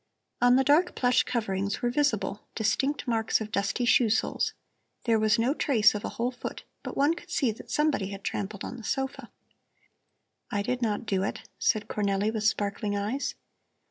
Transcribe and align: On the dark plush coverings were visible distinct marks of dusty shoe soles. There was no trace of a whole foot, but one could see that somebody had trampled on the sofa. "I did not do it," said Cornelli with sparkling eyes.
On 0.41 0.55
the 0.55 0.63
dark 0.63 0.95
plush 0.95 1.21
coverings 1.21 1.83
were 1.83 1.91
visible 1.91 2.47
distinct 2.55 3.07
marks 3.07 3.39
of 3.39 3.51
dusty 3.51 3.85
shoe 3.85 4.09
soles. 4.09 4.53
There 5.03 5.19
was 5.19 5.37
no 5.37 5.53
trace 5.53 5.93
of 5.93 6.03
a 6.03 6.09
whole 6.09 6.31
foot, 6.31 6.63
but 6.81 6.97
one 6.97 7.13
could 7.13 7.29
see 7.29 7.51
that 7.51 7.69
somebody 7.69 8.07
had 8.07 8.23
trampled 8.23 8.63
on 8.63 8.77
the 8.77 8.83
sofa. 8.83 9.29
"I 10.49 10.63
did 10.63 10.81
not 10.81 11.05
do 11.05 11.21
it," 11.21 11.47
said 11.59 11.87
Cornelli 11.87 12.33
with 12.33 12.45
sparkling 12.45 12.97
eyes. 12.97 13.35